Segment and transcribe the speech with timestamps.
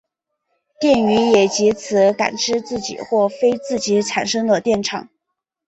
[0.79, 5.09] 电鱼也藉此感知自己或非自己产生的电场。